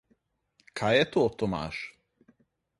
Kaj 0.81 0.91
je 0.99 1.05
to, 1.17 1.27
Tomaž? 1.43 1.85